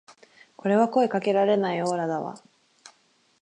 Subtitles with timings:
[0.57, 2.41] これは声かけられないオーラだわ